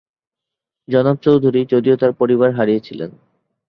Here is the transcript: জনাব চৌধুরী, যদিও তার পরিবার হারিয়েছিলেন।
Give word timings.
জনাব 0.87 1.17
চৌধুরী, 1.17 1.61
যদিও 1.65 1.95
তার 1.97 2.11
পরিবার 2.13 2.49
হারিয়েছিলেন। 2.53 3.11